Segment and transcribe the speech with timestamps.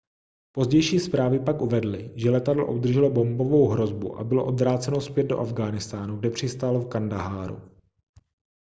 [0.51, 6.17] pozdější zprávy pak uvedly že letadlo obdrželo bombovou hrozbu a bylo odvráceno zpět do afghánistánu
[6.17, 7.71] kde přistálo v kandaháru